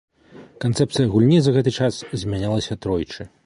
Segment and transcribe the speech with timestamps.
[0.63, 3.33] Канцэпцыя гульні за гэты час змянялася тройчы.